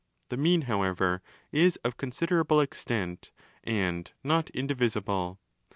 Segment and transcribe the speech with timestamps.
[0.29, 1.21] The 'mean', however,
[1.51, 3.31] is of considerable extent
[3.63, 5.39] and not indivisible.